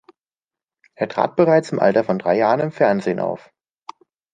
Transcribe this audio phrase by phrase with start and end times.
[0.95, 3.51] Er trat bereits im Alter von drei Jahren im Fernsehen auf.